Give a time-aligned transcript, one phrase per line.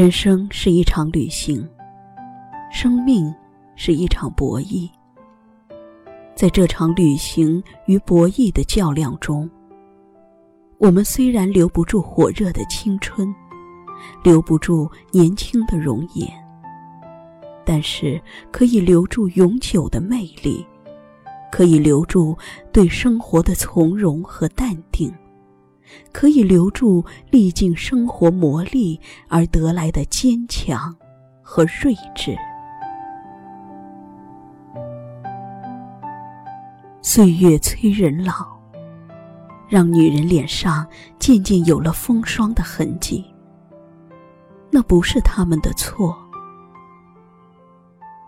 [0.00, 1.62] 人生是一场旅行，
[2.72, 3.30] 生命
[3.76, 4.88] 是一场博弈。
[6.34, 9.46] 在这场旅行与博弈的较量中，
[10.78, 13.28] 我们虽然留不住火热的青春，
[14.24, 16.26] 留不住年轻的容颜，
[17.62, 18.18] 但是
[18.50, 20.64] 可以留住永久的魅力，
[21.52, 22.34] 可以留住
[22.72, 25.12] 对生活的从容和淡定。
[26.12, 30.94] 可以留住历尽生活磨砺而得来的坚强
[31.42, 32.36] 和睿智。
[37.02, 38.46] 岁月催人老，
[39.68, 40.86] 让女人脸上
[41.18, 43.24] 渐渐有了风霜的痕迹。
[44.70, 46.16] 那不是他们的错，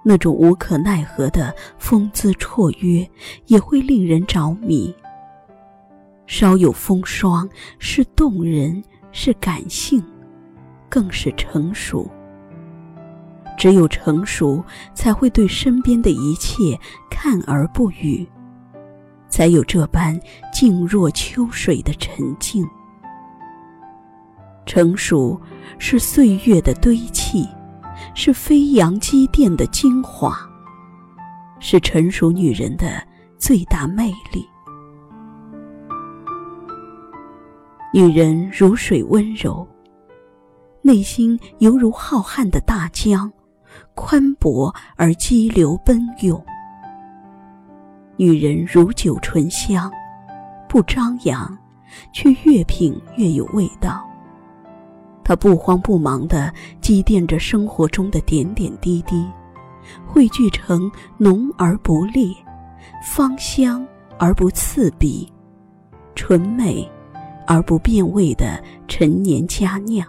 [0.04, 3.08] 那种无可奈何的风姿绰约，
[3.46, 4.92] 也会令人着迷。
[6.26, 10.02] 稍有风霜，是动人，是感性，
[10.88, 12.10] 更是成熟。
[13.58, 14.64] 只有成熟，
[14.94, 16.78] 才会对身边的一切
[17.10, 18.26] 看而不语，
[19.28, 20.18] 才有这般
[20.52, 22.66] 静若秋水的沉静。
[24.64, 25.40] 成熟
[25.78, 27.46] 是岁月的堆砌，
[28.14, 30.38] 是飞扬积淀的精华，
[31.60, 33.06] 是成熟女人的
[33.38, 34.48] 最大魅力。
[37.94, 39.68] 女人如水温柔，
[40.80, 43.30] 内心犹如浩瀚的大江，
[43.94, 46.42] 宽博而激流奔涌。
[48.16, 49.92] 女人如酒醇香，
[50.66, 51.58] 不张扬，
[52.14, 54.02] 却越品越有味道。
[55.22, 59.26] 她不慌不忙地积淀着生活中的点点滴滴，
[60.06, 62.34] 汇聚成浓而不烈，
[63.04, 63.86] 芳香
[64.18, 65.30] 而不刺鼻，
[66.14, 66.90] 纯美。
[67.46, 70.06] 而不变味的陈年佳酿。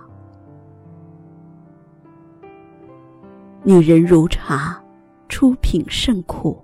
[3.64, 4.82] 女人如茶，
[5.30, 6.62] 初品甚苦，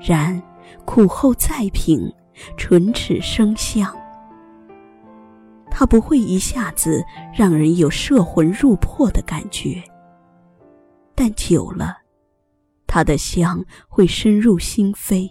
[0.00, 0.42] 然
[0.84, 2.12] 苦后再品，
[2.56, 3.94] 唇齿生香。
[5.70, 9.80] 它不会一下子让人有摄魂入魄的感觉，
[11.14, 11.98] 但久了，
[12.86, 15.30] 它的香会深入心扉。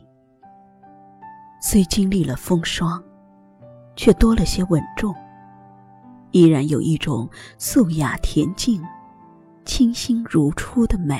[1.61, 3.03] 虽经历了风霜。
[3.97, 5.13] 却多了些稳重，
[6.31, 7.27] 依然有一种
[7.57, 8.81] 素雅恬静、
[9.65, 11.19] 清新如初的美。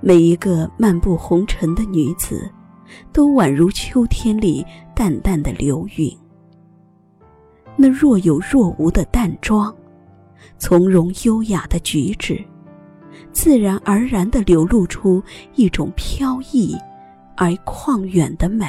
[0.00, 2.50] 每一个漫步红尘的女子，
[3.12, 4.64] 都宛如秋天里
[4.94, 6.10] 淡淡的流云。
[7.76, 9.72] 那若有若无的淡妆，
[10.56, 12.42] 从容优雅的举止，
[13.30, 15.22] 自然而然地流露出
[15.54, 16.76] 一种飘逸
[17.36, 18.66] 而旷远的美。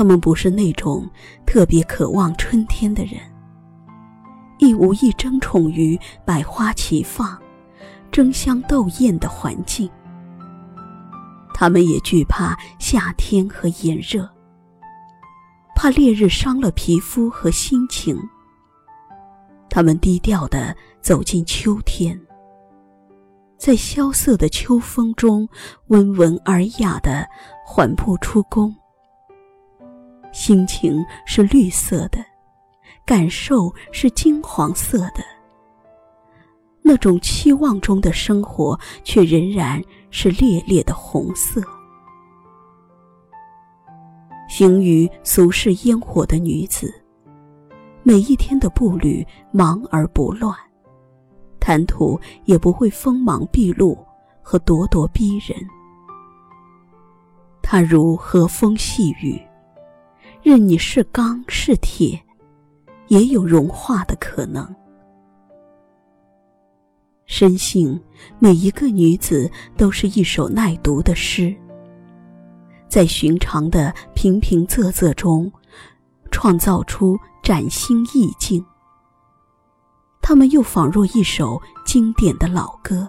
[0.00, 1.06] 他们不是那种
[1.44, 3.20] 特别渴望春天的人，
[4.58, 7.38] 亦无意争宠于百花齐放、
[8.10, 9.90] 争香斗艳的环境。
[11.52, 14.26] 他们也惧怕夏天和炎热，
[15.76, 18.18] 怕烈日伤了皮肤和心情。
[19.68, 22.18] 他们低调地走进秋天，
[23.58, 25.46] 在萧瑟的秋风中，
[25.88, 27.28] 温文尔雅地
[27.66, 28.74] 缓步出宫。
[30.32, 32.18] 心情是绿色的，
[33.04, 35.24] 感受是金黄色的。
[36.82, 41.62] 那种期望中的生活，却仍然是烈烈的红色。
[44.48, 46.92] 行于俗世烟火的女子，
[48.02, 50.56] 每一天的步履忙而不乱，
[51.60, 53.96] 谈吐也不会锋芒毕露
[54.42, 55.56] 和咄咄逼人。
[57.62, 59.40] 她如和风细雨。
[60.42, 62.18] 任你是钢是铁，
[63.08, 64.66] 也有融化的可能。
[67.26, 68.00] 深信
[68.38, 71.54] 每一个女子都是一首耐读的诗，
[72.88, 75.50] 在寻常的平平仄仄中，
[76.30, 78.64] 创造出崭新意境。
[80.22, 83.08] 她们又仿若一首经典的老歌，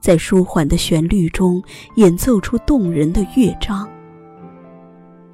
[0.00, 1.62] 在舒缓的旋律中
[1.96, 3.88] 演奏出动人的乐章。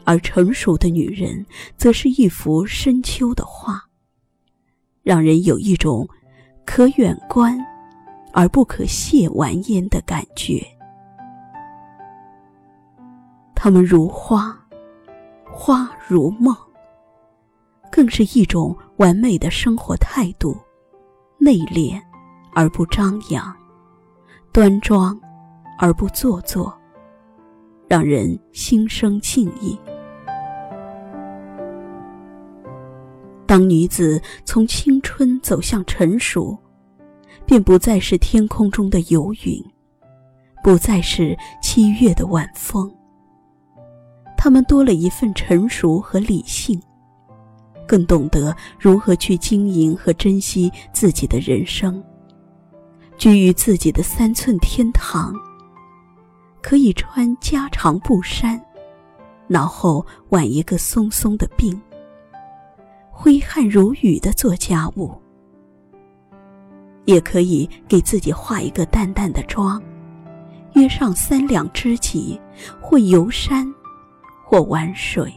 [0.04, 1.44] 而成熟的女人，
[1.76, 3.82] 则是一幅深秋的画，
[5.02, 6.08] 让人有一种
[6.64, 7.58] 可远观
[8.32, 10.66] 而不可亵玩焉的感觉。
[13.54, 14.54] 她们如花，
[15.50, 16.54] 花如梦，
[17.90, 20.54] 更是一种完美的生活态度，
[21.38, 21.98] 内敛
[22.52, 23.54] 而不张扬，
[24.52, 25.18] 端庄
[25.78, 26.76] 而不做作，
[27.88, 29.78] 让人心生敬意。
[33.54, 36.58] 当女子从青春走向成熟，
[37.46, 39.64] 便不再是天空中的游云，
[40.60, 42.92] 不再是七月的晚风。
[44.36, 46.82] 她们多了一份成熟和理性，
[47.86, 52.02] 更懂得如何去经营和珍惜自己的人生。
[53.16, 55.32] 居于自己的三寸天堂，
[56.60, 58.60] 可以穿加长布衫，
[59.46, 61.80] 脑后挽一个松松的鬓。
[63.16, 65.14] 挥汗如雨的做家务，
[67.04, 69.80] 也可以给自己化一个淡淡的妆，
[70.72, 72.38] 约上三两知己，
[72.82, 73.72] 或游山，
[74.44, 75.32] 或玩水，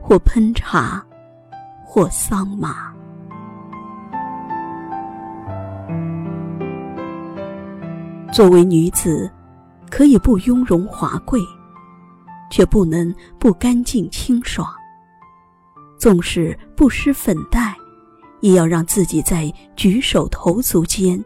[0.00, 1.04] 或烹茶，
[1.84, 2.94] 或桑麻。
[8.32, 9.30] 作为女子，
[9.90, 11.40] 可以不雍容华贵，
[12.50, 14.72] 却不能不干净清爽。
[15.98, 17.74] 纵使不施粉黛，
[18.40, 21.24] 也要让自己在举手投足间，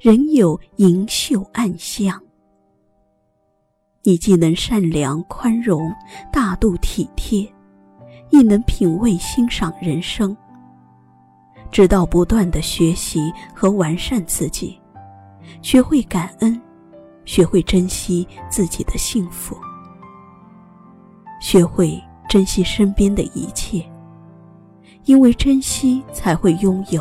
[0.00, 2.20] 仍有盈袖暗香。
[4.02, 5.92] 你既能善良宽容、
[6.32, 7.46] 大度体贴，
[8.30, 10.36] 亦能品味欣赏人生。
[11.72, 14.80] 知道不断的学习和完善自己，
[15.60, 16.60] 学会感恩，
[17.24, 19.56] 学会珍惜自己的幸福，
[21.40, 23.84] 学会珍惜身边的一切。
[25.06, 27.00] 因为珍惜才会拥有，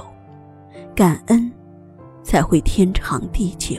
[0.95, 1.51] 感恩
[2.21, 3.77] 才会天长地久。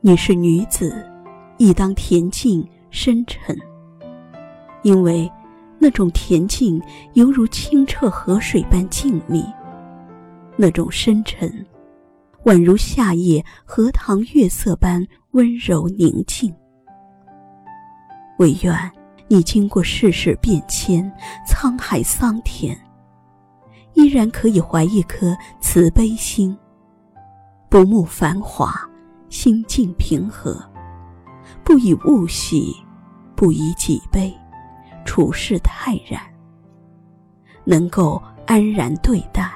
[0.00, 1.04] 你是女子，
[1.58, 3.56] 亦当恬静深沉。
[4.82, 5.28] 因为
[5.76, 6.80] 那种恬静
[7.14, 9.44] 犹如清澈河水般静谧，
[10.56, 11.50] 那种深沉
[12.44, 16.54] 宛如夏夜荷塘月色般温柔宁静。
[18.38, 18.92] 唯愿
[19.28, 21.10] 你经过世事变迁、
[21.48, 22.76] 沧海桑田，
[23.94, 26.56] 依然可以怀一颗慈悲心，
[27.68, 28.74] 不慕繁华，
[29.28, 30.60] 心境平和，
[31.62, 32.74] 不以物喜，
[33.34, 34.36] 不以己悲，
[35.04, 36.20] 处事泰然，
[37.64, 39.50] 能够安然对待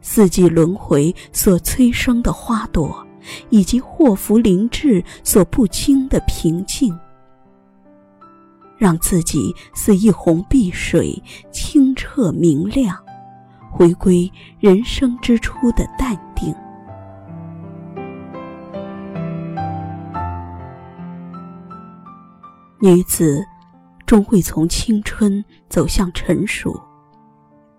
[0.00, 3.06] 四季轮回所催生的花朵，
[3.50, 6.96] 以及祸福临至所不清的平静。
[8.76, 12.96] 让自己似一泓碧水，清澈明亮，
[13.70, 16.54] 回归人生之初的淡定。
[22.78, 23.44] 女子
[24.04, 26.78] 终会从青春走向成熟，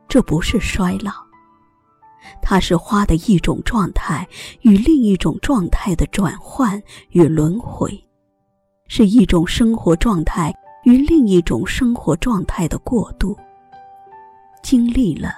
[0.08, 1.12] 这不是衰老，
[2.42, 4.28] 它是花的一种状态
[4.62, 8.04] 与另一种状态的转换与轮回，
[8.88, 10.54] 是一种生活状态。
[10.88, 13.38] 与另一种生活状态的过渡，
[14.64, 15.34] 经历了，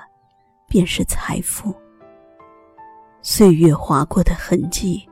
[0.67, 1.73] 便是财富。
[3.23, 5.03] 岁月划过的痕迹，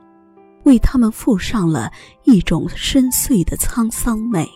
[0.62, 1.90] 为他们附上了
[2.22, 4.48] 一种深邃的沧桑美，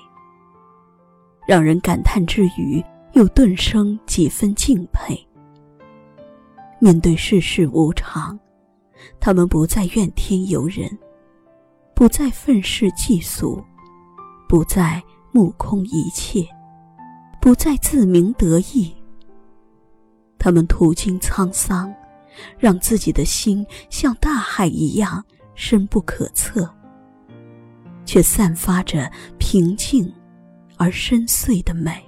[1.49, 2.81] 让人感叹之余，
[3.15, 5.19] 又顿生几分敬佩。
[6.79, 8.39] 面对世事无常，
[9.19, 10.97] 他们不再怨天尤人，
[11.93, 13.61] 不再愤世嫉俗，
[14.49, 15.03] 不再。
[15.33, 16.47] 目空一切，
[17.41, 18.95] 不再自鸣得意。
[20.39, 21.93] 他们途经沧桑，
[22.59, 25.25] 让自己的心像大海一样
[25.55, 26.69] 深不可测，
[28.05, 30.13] 却散发着平静
[30.77, 32.05] 而深邃的美。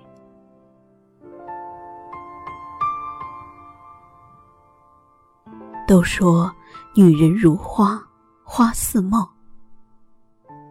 [5.87, 6.51] 都说
[6.95, 8.03] 女人如花，
[8.43, 9.27] 花似梦。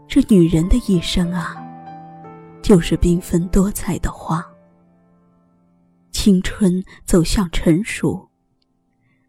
[0.08, 1.56] 这女人的一生啊！
[2.64, 4.44] 就是缤纷多彩的花。
[6.12, 8.28] 青春走向成熟，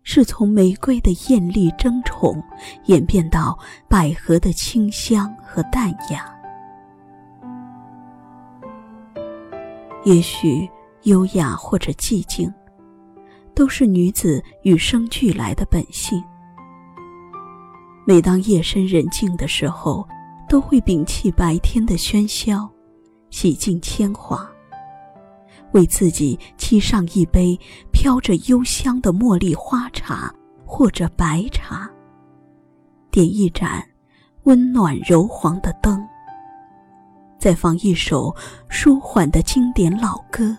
[0.05, 2.41] 是从玫瑰的艳丽争宠，
[2.87, 6.33] 演变到百合的清香和淡雅。
[10.05, 10.69] 也许
[11.03, 12.53] 优雅或者寂静，
[13.55, 16.23] 都是女子与生俱来的本性。
[18.07, 20.07] 每当夜深人静的时候，
[20.49, 22.71] 都会摒弃白天的喧嚣。
[23.35, 24.49] 洗尽铅华，
[25.73, 27.59] 为自己沏上一杯
[27.91, 30.33] 飘着幽香的茉莉花茶
[30.65, 31.91] 或者白茶，
[33.11, 33.85] 点一盏
[34.45, 36.01] 温暖柔黄的灯，
[37.37, 38.33] 再放一首
[38.69, 40.57] 舒缓的经典老歌，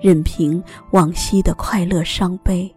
[0.00, 2.74] 任凭往昔的快乐伤悲，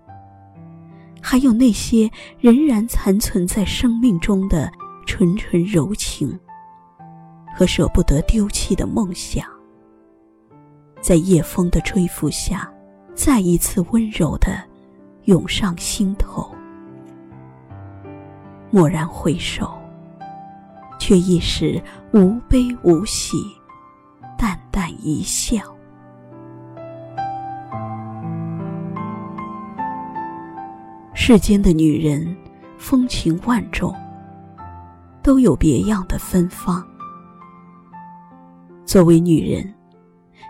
[1.21, 4.69] 还有那些仍然残存在生命中的
[5.05, 6.37] 纯纯柔情。
[7.57, 9.47] 和舍不得丢弃的梦想，
[10.99, 12.69] 在夜风的吹拂下，
[13.13, 14.61] 再一次温柔的
[15.23, 16.53] 涌上心头。
[18.71, 19.73] 蓦然回首，
[20.99, 21.81] 却一时
[22.11, 23.37] 无悲无喜，
[24.37, 25.61] 淡淡一笑。
[31.13, 32.35] 世间的女人，
[32.77, 33.95] 风情万种，
[35.23, 36.85] 都有别样的芬芳。
[38.95, 39.75] 作为女人，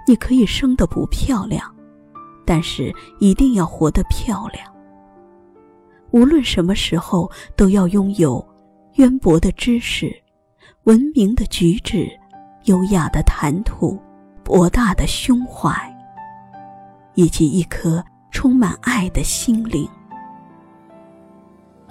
[0.07, 1.63] 你可以生得不漂亮，
[2.45, 4.71] 但是一定要活得漂亮。
[6.11, 8.47] 无论什么时候，都要拥有
[8.97, 10.15] 渊博的知识、
[10.83, 12.07] 文明的举止、
[12.65, 13.99] 优雅的谈吐、
[14.43, 15.73] 博大的胸怀，
[17.15, 19.89] 以及一颗充满爱的心灵。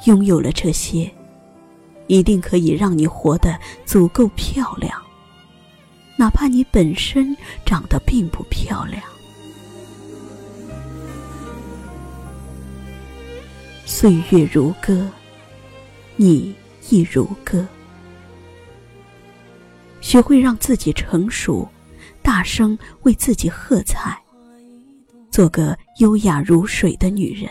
[0.04, 1.12] 拥有了这些，
[2.06, 5.03] 一定可以让你活得足够漂亮。
[6.16, 9.02] 哪怕你本身长得并不漂亮，
[13.84, 15.10] 岁月如歌，
[16.16, 16.54] 你
[16.88, 17.66] 亦如歌。
[20.00, 21.68] 学会让自己成熟，
[22.22, 24.16] 大声为自己喝彩，
[25.30, 27.50] 做个优雅如水的女人。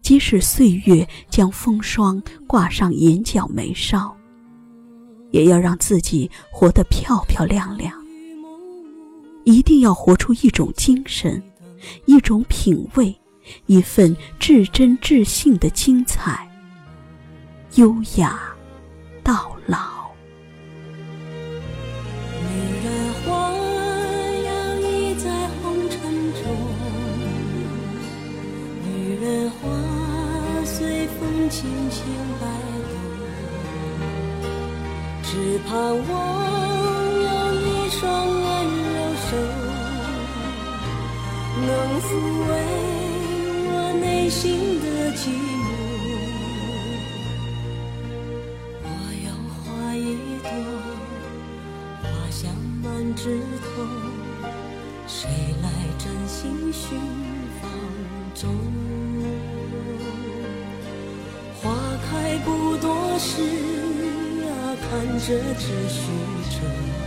[0.00, 4.16] 即使岁月将风霜挂上眼角眉梢。
[5.32, 7.92] 也要让自己活得漂漂亮亮，
[9.44, 11.42] 一定要活出一种精神，
[12.04, 13.12] 一种品味，
[13.66, 16.48] 一份至真至性的精彩，
[17.74, 18.40] 优雅
[19.24, 19.78] 到老。
[22.38, 23.52] 女人花
[24.44, 26.00] 摇曳在红尘
[26.34, 26.42] 中，
[28.84, 29.60] 女人花
[30.64, 32.02] 随风轻轻。
[35.32, 36.12] 只盼望
[37.22, 38.44] 有一双温
[38.92, 39.30] 柔手，
[41.56, 41.68] 能
[42.02, 42.04] 抚
[42.48, 42.50] 慰
[43.64, 44.38] 我内心
[44.82, 44.84] 的
[45.16, 45.20] 寂
[45.56, 45.61] 寞。
[65.32, 67.01] 看着只虚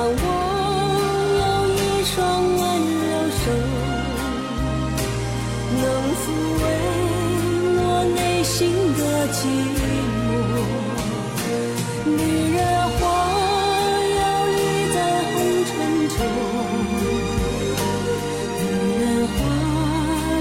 [0.00, 0.24] 只盼望
[1.36, 2.16] 有一双
[2.56, 2.60] 温
[3.00, 3.42] 柔手，
[5.76, 5.84] 能
[6.16, 6.22] 抚
[6.56, 6.64] 慰
[7.76, 7.80] 我
[8.14, 8.58] 内心
[8.96, 9.00] 的
[9.34, 9.38] 寂
[10.16, 10.28] 寞。
[12.06, 12.16] 女
[12.56, 12.58] 人
[12.96, 13.00] 花
[14.16, 14.58] 摇曳
[14.94, 14.96] 在
[15.32, 15.34] 红
[15.66, 15.68] 尘
[16.08, 16.18] 中，
[18.56, 18.64] 女
[19.00, 19.38] 人花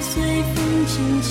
[0.01, 0.11] 随
[0.55, 0.55] 风
[0.87, 1.27] 轻轻